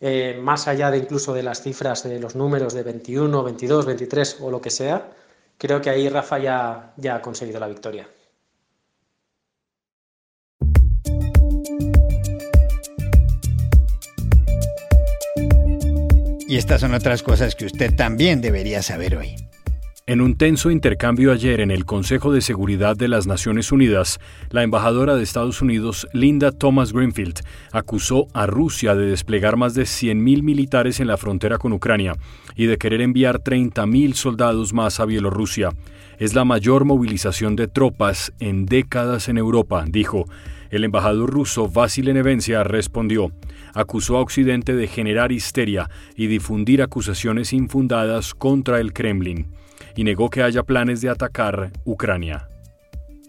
eh, 0.00 0.38
más 0.42 0.66
allá 0.66 0.90
de 0.90 0.98
incluso 0.98 1.34
de 1.34 1.42
las 1.42 1.62
cifras 1.62 2.04
de 2.04 2.18
los 2.18 2.34
números 2.34 2.72
de 2.74 2.82
21, 2.82 3.44
22, 3.44 3.86
23 3.86 4.38
o 4.40 4.50
lo 4.50 4.60
que 4.60 4.70
sea, 4.70 5.10
creo 5.58 5.80
que 5.80 5.90
ahí 5.90 6.08
Rafa 6.08 6.38
ya, 6.38 6.94
ya 6.96 7.16
ha 7.16 7.22
conseguido 7.22 7.60
la 7.60 7.68
victoria. 7.68 8.08
Y 16.50 16.56
estas 16.56 16.80
son 16.80 16.94
otras 16.94 17.22
cosas 17.22 17.54
que 17.54 17.64
usted 17.64 17.94
también 17.94 18.40
debería 18.40 18.82
saber 18.82 19.16
hoy. 19.16 19.36
En 20.08 20.20
un 20.20 20.36
tenso 20.36 20.72
intercambio 20.72 21.30
ayer 21.30 21.60
en 21.60 21.70
el 21.70 21.84
Consejo 21.84 22.32
de 22.32 22.40
Seguridad 22.40 22.96
de 22.96 23.06
las 23.06 23.28
Naciones 23.28 23.70
Unidas, 23.70 24.18
la 24.50 24.64
embajadora 24.64 25.14
de 25.14 25.22
Estados 25.22 25.62
Unidos, 25.62 26.08
Linda 26.12 26.50
Thomas 26.50 26.92
Greenfield, 26.92 27.38
acusó 27.70 28.26
a 28.32 28.46
Rusia 28.46 28.96
de 28.96 29.06
desplegar 29.06 29.56
más 29.56 29.74
de 29.74 29.84
100.000 29.84 30.42
militares 30.42 30.98
en 30.98 31.06
la 31.06 31.16
frontera 31.16 31.56
con 31.56 31.72
Ucrania 31.72 32.16
y 32.56 32.66
de 32.66 32.78
querer 32.78 33.00
enviar 33.00 33.44
30.000 33.44 34.14
soldados 34.14 34.72
más 34.72 34.98
a 34.98 35.04
Bielorrusia. 35.04 35.68
Es 36.18 36.34
la 36.34 36.44
mayor 36.44 36.84
movilización 36.84 37.54
de 37.54 37.68
tropas 37.68 38.32
en 38.40 38.66
décadas 38.66 39.28
en 39.28 39.38
Europa, 39.38 39.84
dijo. 39.86 40.24
El 40.70 40.82
embajador 40.82 41.30
ruso 41.30 41.68
Vasil 41.68 42.12
Nevencia 42.12 42.64
respondió. 42.64 43.30
Acusó 43.74 44.16
a 44.16 44.20
Occidente 44.20 44.74
de 44.74 44.86
generar 44.86 45.32
histeria 45.32 45.88
y 46.16 46.26
difundir 46.26 46.82
acusaciones 46.82 47.52
infundadas 47.52 48.34
contra 48.34 48.80
el 48.80 48.92
Kremlin 48.92 49.48
y 49.96 50.04
negó 50.04 50.30
que 50.30 50.42
haya 50.42 50.62
planes 50.62 51.00
de 51.00 51.08
atacar 51.08 51.72
Ucrania. 51.84 52.49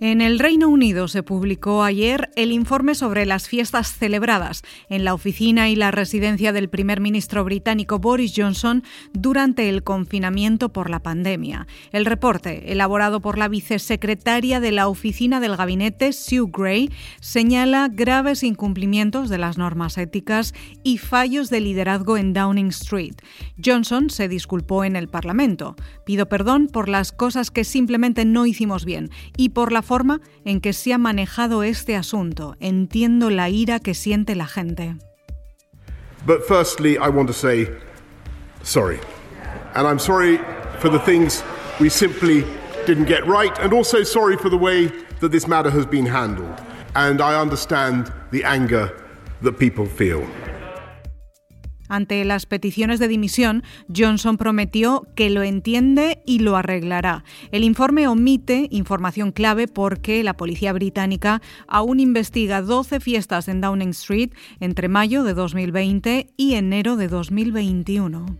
En 0.04 0.20
el 0.20 0.40
Reino 0.40 0.68
Unido 0.68 1.08
se 1.08 1.22
publicó 1.22 1.84
ayer 1.84 2.32
el 2.36 2.52
informe 2.52 2.96
sobre 2.96 3.28
las 3.28 3.48
fiestas 3.48 3.96
celebradas 3.96 4.64
en 4.90 5.06
la 5.06 5.14
oficina 5.14 5.70
y 5.70 5.76
la 5.76 5.92
residencia 5.92 6.52
del 6.52 6.70
primer 6.70 7.00
ministro 7.00 7.44
británico 7.44 8.00
Boris 8.00 8.34
Johnson 8.36 8.82
durante 9.14 9.70
el 9.70 9.84
confinamiento 9.84 10.70
por 10.70 10.90
la 10.90 11.04
pandemia. 11.04 11.68
El 11.92 12.08
reporte, 12.08 12.72
elaborado 12.72 13.22
por 13.22 13.38
la 13.38 13.48
vicesecretaria 13.48 14.60
de 14.60 14.72
la 14.72 14.88
oficina 14.88 15.40
del 15.40 15.56
gabinete, 15.56 16.14
Sue 16.14 16.50
Gray, 16.52 16.90
señala 17.20 17.88
graves 17.88 18.42
incumplimientos 18.42 19.30
de 19.30 19.38
las 19.38 19.60
normas 19.60 20.00
éticas 20.00 20.56
y 20.82 20.98
fallos 20.98 21.52
de 21.52 21.60
liderazgo 21.60 22.18
en 22.18 22.34
Downing 22.34 22.70
Street. 22.70 23.18
Johnson 23.64 24.10
se 24.10 24.28
disculpó 24.28 24.84
en 24.84 24.96
el 24.96 25.10
Parlamento. 25.10 25.76
Pido 26.08 26.28
perdón 26.28 26.70
por 26.74 26.90
las 26.90 27.12
cosas 27.12 27.52
que 27.52 27.64
simplemente 27.64 28.26
no 28.26 28.48
hicimos 28.48 28.84
bien 28.84 29.12
y 29.38 29.50
por 29.50 29.72
la 29.72 29.84
forma 29.92 30.22
en 30.46 30.62
que 30.62 30.72
se 30.72 30.94
ha 30.94 30.98
manejado 30.98 31.64
este 31.64 31.98
asunto. 31.98 32.56
Entiendo 32.62 33.30
la 33.30 33.50
ira 33.50 33.80
que 33.80 33.94
siente 33.94 34.36
la 34.36 34.46
gente. 34.46 34.96
But 36.26 36.46
firstly, 36.48 36.94
I 36.94 37.10
want 37.10 37.28
to 37.28 37.34
say 37.34 37.68
sorry. 38.64 39.02
And 39.76 39.86
I'm 39.86 40.00
sorry 40.00 40.40
for 40.80 40.90
the 40.90 41.00
things 41.00 41.44
we 41.82 41.90
simply 41.90 42.46
didn't 42.86 43.10
get 43.10 43.28
right, 43.28 43.52
and 43.60 43.74
also 43.74 44.04
sorry 44.04 44.38
for 44.38 44.50
the 44.50 44.58
way 44.58 44.90
that 45.20 45.34
this 45.34 45.46
matter 45.46 45.70
has 45.70 45.86
been 45.86 46.06
handled. 46.06 46.62
And 46.96 47.20
I 47.20 47.36
understand 47.42 48.14
the 48.32 48.46
anger 48.46 48.94
that 49.42 49.60
people 49.60 49.86
feel. 49.86 50.26
Ante 51.92 52.24
las 52.24 52.46
peticiones 52.46 53.02
de 53.02 53.10
dimisión, 53.10 53.64
Johnson 53.94 54.38
prometió 54.38 55.06
que 55.14 55.30
lo 55.30 55.44
entiende 55.44 56.22
y 56.26 56.40
lo 56.40 56.56
arreglará. 56.56 57.26
El 57.52 57.66
informe 57.66 58.08
omite 58.08 58.70
información 58.72 59.34
clave 59.34 59.68
porque 59.68 60.24
la 60.24 60.38
policía 60.38 60.72
británica 60.72 61.42
aún 61.68 62.00
investiga 62.00 62.62
12 62.62 63.02
fiestas 63.02 63.50
en 63.50 63.60
Downing 63.60 63.90
Street 63.90 64.30
entre 64.62 64.88
mayo 64.88 65.26
de 65.26 65.34
2020 65.34 66.30
y 66.38 66.54
enero 66.54 66.96
de 66.96 67.10
2021. 67.10 68.38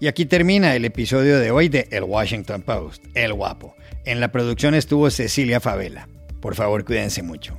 Y 0.00 0.06
aquí 0.06 0.24
termina 0.24 0.74
el 0.74 0.86
episodio 0.86 1.38
de 1.38 1.50
hoy 1.50 1.68
de 1.68 1.86
El 1.90 2.04
Washington 2.04 2.62
Post, 2.62 3.04
El 3.12 3.34
Guapo. 3.34 3.74
En 4.06 4.20
la 4.20 4.32
producción 4.32 4.74
estuvo 4.74 5.10
Cecilia 5.10 5.60
Favela. 5.60 6.08
Por 6.40 6.54
favor, 6.54 6.86
cuídense 6.86 7.22
mucho 7.22 7.58